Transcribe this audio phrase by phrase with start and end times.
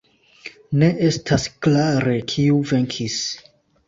[0.83, 3.19] Ne estas klare kiu venkis.